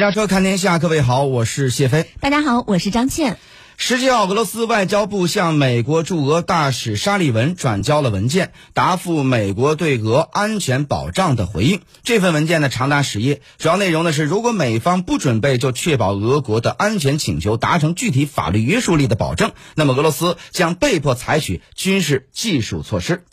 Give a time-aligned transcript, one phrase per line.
[0.00, 2.06] 驾车看天下，各位好，我是谢飞。
[2.20, 3.36] 大家好，我是张倩。
[3.76, 11.82] 十七号，俄罗斯外交部向美国驻俄大使沙利文转交了文件，答复美国对俄安全保障的回应。
[12.02, 23.24] 这份文件呢，长达十页，主要内容呢是，如果美方不准备就确保俄国的安全请求达成具体法律约束力的保证，那么俄罗斯将被迫采取军事技术措施。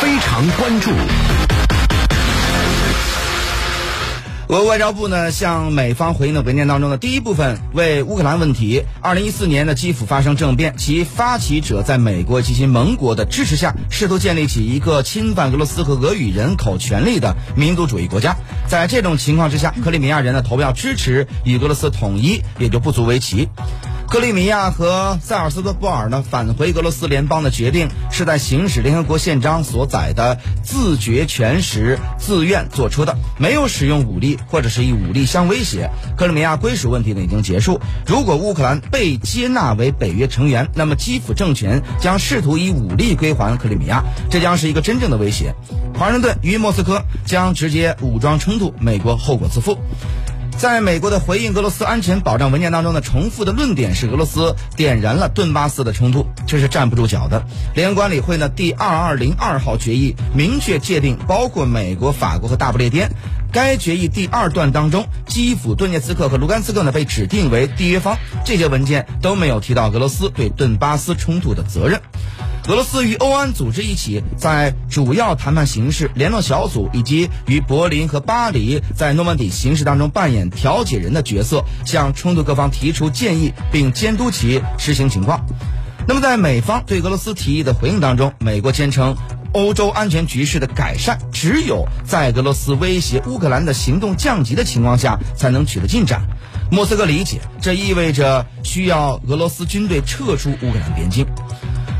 [0.00, 0.90] 非常关注。
[4.48, 18.36] 俄外交部呢向美方回应的文件当中的第一部分为乌克兰问题，二零一四年的基辅发生政变，其发起者在美国及其盟国的支持下，试图建立起一个侵犯俄罗斯和俄语人口权利的民族主义国家。
[18.68, 23.48] 在这种情况之下，克里米亚人的投票支持与俄罗斯统一也就不足为奇。
[24.08, 35.90] 克里米亚和塞尔斯特布尔呢返回俄罗斯联邦的决定，是在行使联合国宪章所载的自决权时自愿做出的，没有使用武力或者是以武力相威胁。
[36.16, 37.80] 克里米亚归属问题呢已经结束。
[38.06, 45.54] 如果乌克兰被接纳为北约成员，那么基辅政权将试图以武力归还克里米亚，这将是一个真正的威胁。
[45.98, 49.76] 华盛顿与莫斯科将直接武装冲突，美国后果自负。
[50.56, 57.44] 在美国的回应俄罗斯安全保障文件当中呢，重复的论点是俄罗斯点燃了顿巴斯的冲突，这是站不住脚的。
[57.74, 63.10] 联管理会呢第二二零二号决议明确界定，包括美国、法国和大不列颠。
[63.52, 72.00] 该决议第二段当中，基辅、顿涅茨克和卢甘斯克呢被指定为缔约方，这些文件都没有提到俄罗斯对顿巴斯冲突的责任。
[72.66, 85.44] 俄罗斯与欧安组织一起，在主要谈判形式、联络小组以及与柏林和巴黎在诺曼底形势当中扮演调解人的角色，向冲突各方提出建议，并监督其实行情况。
[86.08, 89.14] 那么，在美方对俄罗斯提议的回应当中，美国坚称，
[89.52, 96.22] 欧洲安全局势的改善只有在俄罗斯威胁乌克兰的行动降级的情况下才能取得进展。
[96.70, 101.26] 莫斯科理解，这意味着需要俄罗斯军队撤出乌克兰边境。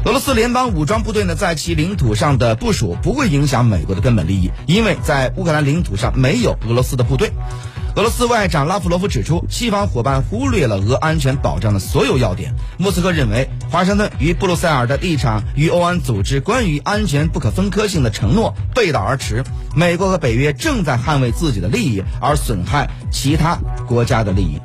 [0.05, 7.33] 俄罗斯联邦武装部队呢，在其领土上的部署不会影响美国的根本利益，因为在乌克兰领土上没有俄罗斯的部队。
[7.97, 12.55] 俄罗斯外长拉夫罗夫指出，西方伙伴忽略了俄安全保障的所有要点。
[12.77, 19.43] 莫斯科认为，华盛顿与布鲁塞尔的立场与欧安组织关于安全不可分割性的承诺背道而驰。
[19.75, 24.61] 美国和北约正在捍卫自己的利益，而损害其他国家的利益。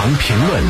[0.00, 0.62] 非常评论。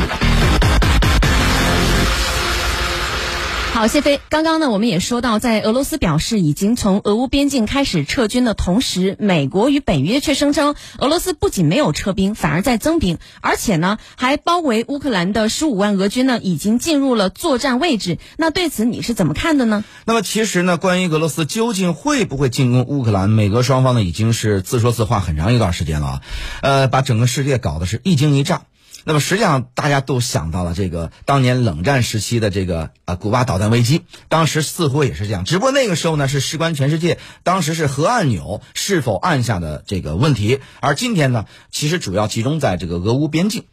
[3.73, 18.17] 好，谢飞，刚刚呢，我们也说到，在俄罗斯表示已经从俄乌边境开始撤军的同时，美国与北约却声称，俄罗斯不仅没有撤兵，反而在增兵，而且呢，还包围乌克兰的十五万俄军呢，已经进入了作战位置。
[18.37, 19.85] 那对此你是怎么看的呢？
[20.05, 26.21] 那么其实呢，关于俄罗斯究竟会不会进攻乌克兰，美俄双方呢已经是自说自话很长一段时间了啊，
[26.61, 28.63] 呃，把整个世界搞得是一惊一乍。
[29.03, 43.63] 那么实际上，大家都想到了这个当年冷战时期的这个呃古巴导弹危机，当时似乎也是这样，只不过那个时候呢是事关全世界，当时是核按钮是否按下的这个问题，而今天呢，其实主要集中在这个俄乌边境。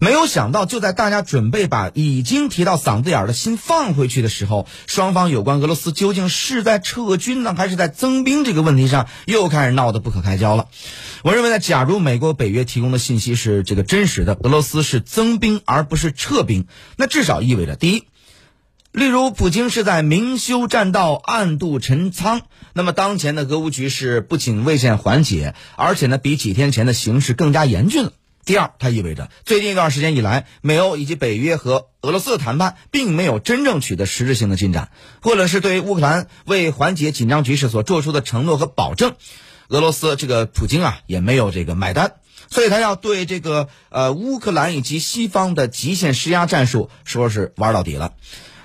[0.00, 10.66] 没有想到，就在大家准备把已经提到嗓子眼儿的心放回去的时候，双方有关俄罗斯究竟是在撤军呢，还是在增兵这个问题上，又开始闹得不可开交了。
[11.24, 16.66] 我认为呢，假如美国、北约提供的信息是这个真实的，俄罗斯是增兵而不是撤兵，
[16.98, 18.04] 那至少意味着第一，
[18.92, 22.42] 例如普京是在明修栈道、暗度陈仓，
[22.74, 28.12] 那么当前的俄乌局势不仅未见缓解，而且呢比几天前的形势更加严峻了。
[28.44, 34.90] 第二，它意味着最近一段时间以来，美欧以及北约和俄罗斯的谈判并没有真正取得实质性的进展，
[35.22, 39.14] 或者是对乌克兰为缓解紧张局势所做出的承诺和保证。
[39.74, 42.12] 俄罗斯这个普京啊也没有这个买单，
[42.48, 48.12] 所以他要对这个呃乌克兰以及西方的极限施压战术说是玩到底了。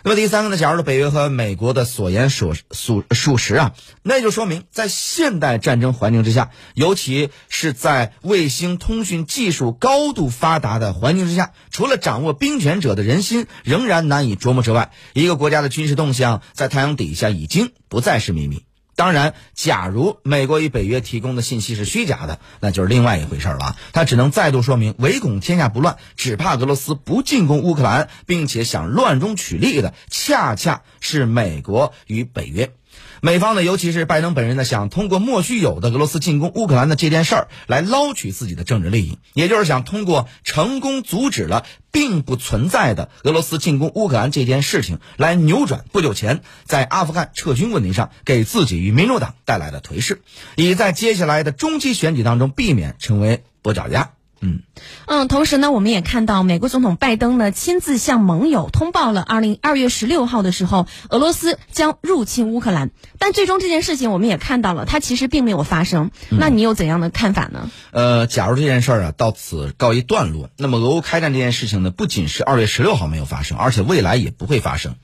[0.04, 3.74] 那么第三个呢，假如说北约和美国的所言所属属实啊，
[4.04, 18.69] 那就说明在现代战争环境之下，尤其是在卫星通讯技术高度发达的环境之下，除了掌握兵权者的人心仍然难以琢磨之外，一个国家的军事动向在太阳底下已经不再是秘密。
[19.00, 23.78] 当然，假如美国与北约提供的信息是虚假的，那就是另外一回事了。
[23.94, 32.74] 他只能再度说明，唯恐天下不乱，只怕俄罗斯不进攻乌克兰，并且想乱中取利的，恰恰是美国与北约。
[33.22, 50.22] 美方呢，尤其是拜登本人呢，想通过莫须有的俄罗斯进攻乌克兰的这件事儿来捞取自己的政治利益，也就是想通过成功阻止了并不存在的俄罗斯进攻乌克兰这件事情，来扭转不久前在阿富汗撤军问题上给自己与民主党带来的颓势，
[50.56, 54.12] 以在接下来的中期选举当中避免成为跛脚鸭。
[54.42, 54.62] 嗯
[55.06, 62.92] 嗯，同时呢，我们也看到美国总统拜登呢亲自向盟友通报了，二零二月十六号的时候，俄罗斯将入侵乌克兰。
[63.18, 66.12] 但最终这件事情我们也看到了，它其实并没有发生。
[66.30, 67.70] 那你有怎样的看法呢？
[67.92, 74.96] 呃，假如这件事儿啊到此告一段落，那么俄乌开战这件事情呢，不仅是二月十六号没有发生，而且未来也不会发生。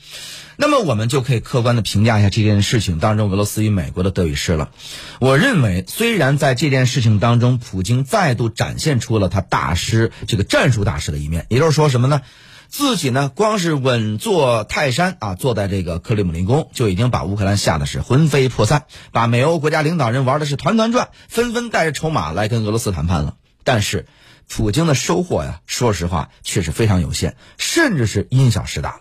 [0.58, 4.72] 那么我们就可以客观的评价一下这件事情当中俄罗斯与美国的得与失了。
[5.20, 12.22] 我认为，虽然在这件事情当中，普京再度展现出了他大师这个战术大师的一面，也就是说什么呢？
[12.68, 23.36] 自己呢，光是稳坐泰山啊，坐在这个克里姆林宫，就已经把乌克兰吓得是魂飞魄散，把美欧国家领导人玩的是团团转，纷纷带着筹码来跟俄罗斯谈判了。
[23.64, 24.08] 但是，
[24.50, 29.00] 普京的收获呀，说实话却是非常有限，甚至是因小失大。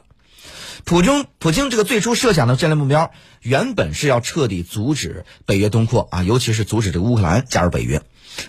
[0.85, 3.11] 普京，普京这个最初设想的战略目标，
[3.41, 8.03] 原本是要彻底阻止北约东扩啊，尤其是阻止这个乌克兰加入北约。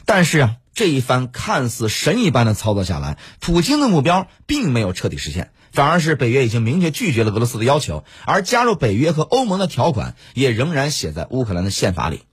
[0.03, 12.23] 但是啊，这一番看似神一般的操作下来，普京的目标并没有彻底实现，反而是北约已经明确拒绝了俄罗斯的要求，而加入北约和欧盟的条款也仍然写在乌克兰的宪法里。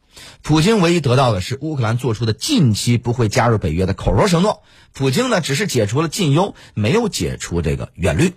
[0.43, 4.63] 普京唯一得到的是乌克兰做出的近期不会加入北约的口头承诺。
[4.93, 8.33] 普京呢，只是解除了禁优，没有解除这个远虑。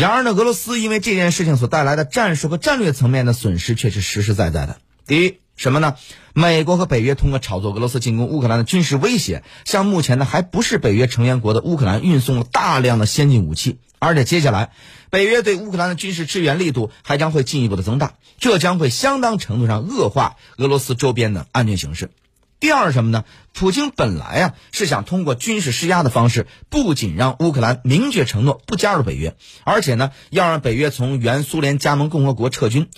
[0.00, 4.78] 然而呢，俄罗斯因为这件事情所带来的战术和战略层面的损失却是实实在在的。
[5.06, 5.94] 第一，什么呢？
[6.32, 14.72] 美国和北约通过炒作俄罗斯进攻乌克兰的军事威胁，向目前呢还不是北约成员国的乌克兰运送了大量的先进武器，而且接下来
[15.10, 22.10] 北约对乌克兰的军事支援力度还将会进一步的增大，这将会相当程度上恶化俄罗斯周边的安全形势。
[22.60, 23.24] 第二是什么呢？
[23.54, 29.34] 普京本来啊是想通过军事施压的方式，不仅让乌克兰明确承诺不加入北约，
[29.64, 32.88] 而且呢要让北约从原苏联加盟共和国撤军，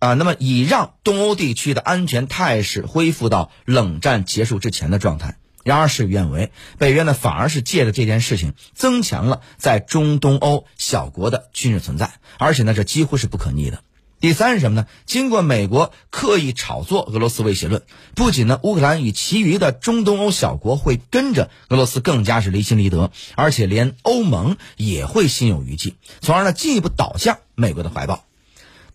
[0.00, 5.36] 啊，那么以让东欧地区的安全态势恢复到冷战结束之前的状态。
[5.62, 13.84] 然而事与愿违，北约呢反而是借着这件事情增强了在中东欧小国的军事存在，而且呢这几乎是不可逆的。
[14.22, 14.86] 第三是什么呢？
[15.04, 17.82] 经过美国刻意炒作俄罗斯威胁论，
[18.14, 28.24] 不仅呢乌克兰与其余的中东欧小国会跟着俄罗斯更加是离心离德，而且连欧盟也会心有余悸，从而呢进一步倒向美国的怀抱。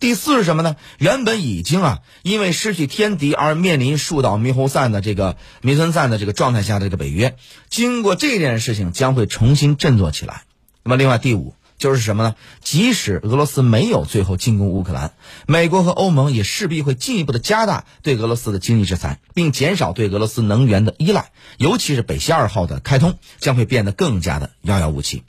[0.00, 0.76] 第四是什么呢？
[0.96, 7.36] 原本已经啊因为失去天敌而面临树倒猕猴散的这个猕猴散的这个状态下的这个北约，
[7.68, 10.44] 经过这件事情将会重新振作起来。
[10.84, 11.52] 那么另外第五。
[11.78, 12.34] 就是什么呢？
[12.60, 15.12] 即使俄罗斯没有最后进攻乌克兰，
[15.46, 25.22] 美国和欧盟也势必会进一步的加大对俄罗斯的经济制裁，并减少对俄罗斯能源的依赖，尤其是北溪二号的开通将会变得更加的遥遥无期。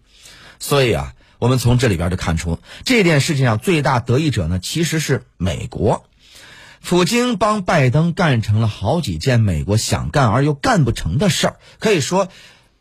[0.59, 6.03] 所以啊，我们从这里边就看出，这件事情上最大得益者呢其实是美国。
[6.81, 12.27] 普京帮拜登干成了好几件美国想干而又干不成的事儿，可以说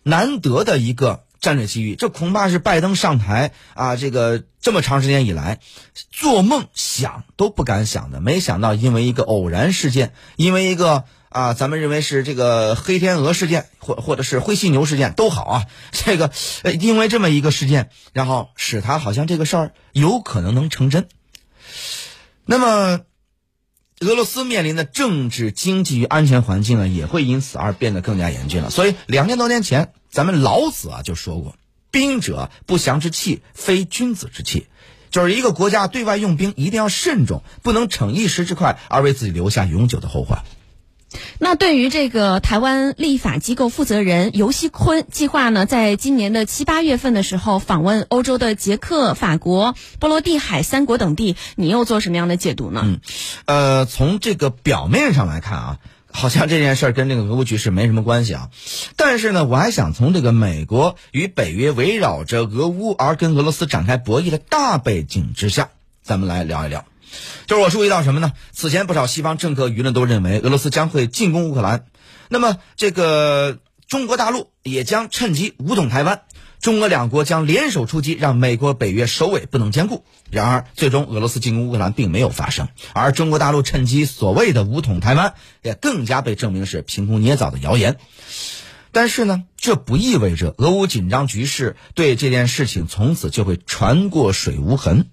[0.03, 1.25] 难得的一个。
[1.41, 5.61] 战略机遇，这恐怕是拜登上台啊，这个这么长时间以来，
[6.11, 8.21] 做梦想都不敢想的。
[8.21, 16.33] 没想到因为一个偶然事件，因为一个啊，咱们认为是这个黑天鹅事件，或或者是灰犀牛事件都好啊，这个，
[16.81, 21.09] 因为这么一个事件，然后使他好像这个事儿有可能能成真。
[22.45, 23.01] 那么，
[24.01, 28.71] 俄罗斯面临的政治、经济与安全环境呢，也会因此而变得更加严峻了。
[28.71, 29.93] 所以，两千多年前。
[30.11, 31.57] 咱们老子啊就说过
[31.91, 34.67] ：“兵者，不祥之器，非君子之器。”
[35.11, 40.45] 就是一个国家对外用兵一定要慎重，不能逞一时之快而为自己留下永久的后患。
[41.39, 52.83] 那对于这个台湾立法机构负责人尤锡坤计划呢，在今年的七八月份的时候访问欧洲的捷克、法国、波罗的海三国等地，你又做什么样的解读呢？
[52.85, 53.01] 嗯，
[53.47, 55.79] 呃，从这个表面上来看啊。
[56.19, 58.51] 好像这件事儿跟这个俄乌局势没什么关系啊，
[58.97, 65.71] 但是呢，我还想从这个美国与北约围绕着俄乌而跟俄罗斯展开博弈的大背景之下，
[66.03, 66.85] 咱们来聊一聊。
[67.47, 68.33] 就是我注意到什么呢？
[68.51, 71.85] 此前不少西方政客舆论都认为俄罗斯将会进攻乌克兰，
[72.29, 76.23] 那么这个中国大陆也将趁机武统台湾。
[76.61, 80.05] 中俄两国将联手出击，让美国、北约首尾不能兼顾。
[80.31, 87.97] 然而，最终俄罗斯进攻乌克兰并没有发生，而中国大陆趁机所谓的武统台湾，也更加被证明是凭空捏造的谣言。
[88.91, 95.07] 但是呢，这不意味着俄乌紧张局势对这件事情从此就会船过水无痕。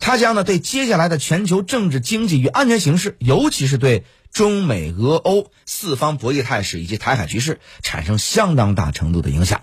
[0.00, 9.62] 他将呢对接下来的全球政治、经济与安全形势，尤其是对中美俄欧四方博弈态势以及台海局势产生相当大程度的影响。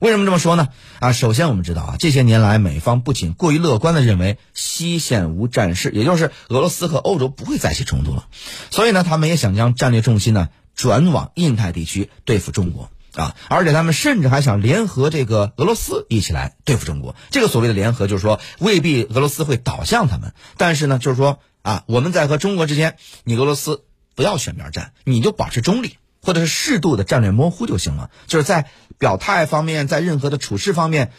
[0.00, 0.68] 为什么这么说呢？
[0.98, 8.26] 啊，首先我们知道啊，这些年来美方不仅过于乐观的认为西线无战事，也就是俄罗斯和欧洲不会再起冲突了，
[8.70, 17.14] 所以呢，他们也想将战略重心呢转往印太地区对付中国啊，而且他们甚至还想联合这个俄罗斯一起来对付中国。
[17.30, 23.84] 这个所谓的联合，就是说未必俄罗斯会倒向他们，但是呢，就是说啊，我们在和中国之间，你俄罗斯
[24.14, 25.96] 不要选边站，你就保持中立。
[26.24, 31.12] 或者是适度的战略模糊就行了，就是在表态方面，在任何的处事方面，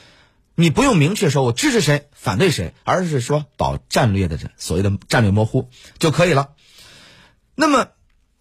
[0.56, 5.70] 你不用明确说我支持谁、反对谁，而是说保战略的这所谓的战略模糊
[6.00, 6.50] 就可以了。
[7.56, 7.88] 那么，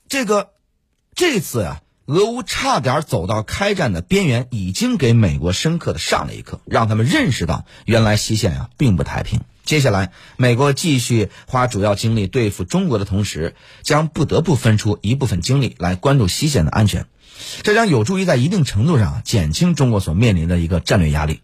[0.09, 0.50] 这个
[1.14, 9.40] 这次啊，俄乌差点走到开战的边缘，已经给美国深刻的上了一课，让他们认识到原来西线啊并不太平。
[9.64, 17.06] 接下来，美国继续花主要精力对付中国的同时，将不得不分出一部分精力来关注西线的安全，
[17.62, 21.40] 这将有助于在一定程度上减轻中国所面临的一个战略压力。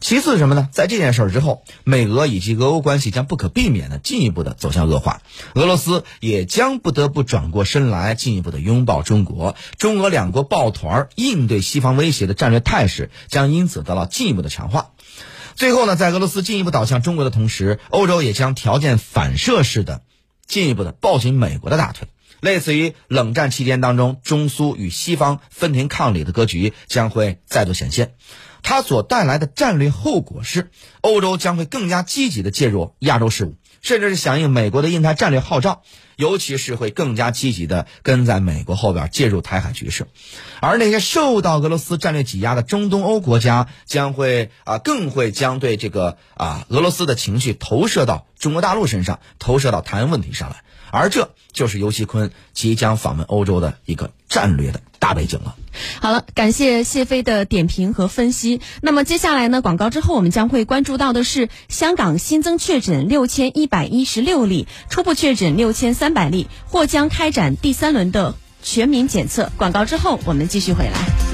[0.00, 0.68] 其次是什么呢？
[0.72, 5.22] 在这件事儿之后，美俄以及俄欧关系将不可避免的进一步的走向恶化，
[5.54, 14.90] 俄罗斯也将不得不转过身来进一步的拥抱中国，中俄两国抱团应对西方威胁的战略态势将因此得到进一步的强化。
[15.60, 20.00] 最后呢，在俄罗斯进一步倒向中国的同时，欧洲也将条件反射式的
[20.46, 22.08] 进一步的抱紧美国的大腿，
[22.40, 28.14] 类似于冷战期间当中中苏与西方分庭抗礼的格局将会再度显现。
[28.62, 35.82] 它所带来的战略后果是，欧洲将会更加积极的介入亚洲事务，甚至是响应美国的印太战略号召。
[36.16, 40.06] 尤其是会更加积极的跟在美国后边介入台海局势，
[40.60, 55.56] 而那些受到俄罗斯战略挤压的中东欧国家将会啊更会将对这个啊俄罗斯的情绪投射到中国大陆身上，投射到台湾问题上来，而这就是尤锡坤即将访问欧洲的一个战略的大背景了。
[56.00, 58.60] 好了，感谢谢飞的点评和分析。
[58.82, 69.50] 那么接下来呢，广告之后我们将会关注到的是香港新增确诊六千一百一十六例，初步确诊六千三百例，或将开展第三轮的全民检测。
[69.56, 71.29] 广告之后我们继续回来。